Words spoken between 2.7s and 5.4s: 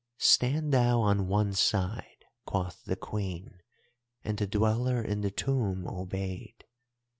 the Queen, and the Dweller in the